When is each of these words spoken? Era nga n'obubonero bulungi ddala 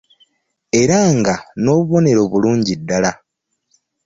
Era 0.81 0.97
nga 1.17 1.35
n'obubonero 1.61 2.21
bulungi 2.31 2.73
ddala 2.81 3.11